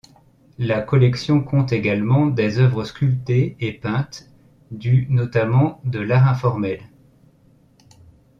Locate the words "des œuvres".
2.25-2.85